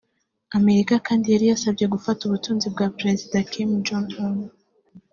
[0.57, 4.37] Amerika kandi yari yasabye gufata ubutunzi bwa Perezida Kim Jong-Un